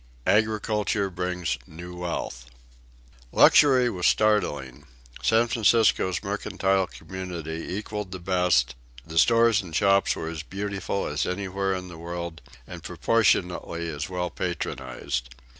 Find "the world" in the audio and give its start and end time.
11.87-12.41